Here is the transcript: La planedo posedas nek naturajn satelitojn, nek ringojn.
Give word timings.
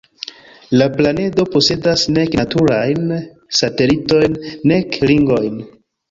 La 0.81 0.85
planedo 0.93 1.43
posedas 1.55 2.05
nek 2.15 2.37
naturajn 2.39 3.11
satelitojn, 3.59 4.39
nek 4.73 4.97
ringojn. 5.11 5.61